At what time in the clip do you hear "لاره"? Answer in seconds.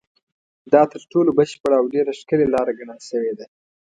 2.53-2.71